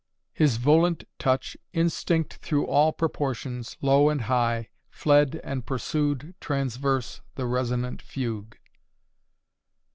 "'His 0.33 0.57
volant 0.57 1.03
touch, 1.19 1.55
Instinct 1.73 2.37
through 2.37 2.65
all 2.65 2.91
proportions, 2.91 3.77
low 3.83 4.09
and 4.09 4.21
high, 4.21 4.69
Fled 4.89 5.39
and 5.43 5.63
pursued 5.63 6.33
transverse 6.41 7.21
the 7.35 7.45
resonant 7.45 8.01
fugue. 8.01 8.57